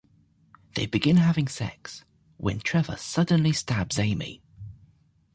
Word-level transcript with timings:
They 0.73 0.87
begin 0.87 1.17
having 1.17 1.47
sex 1.47 2.05
when 2.37 2.59
Trevor 2.59 2.95
suddenly 2.95 3.51
stabs 3.53 3.99
Amy. 3.99 4.41